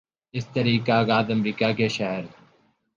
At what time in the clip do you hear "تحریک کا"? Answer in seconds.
0.47-0.95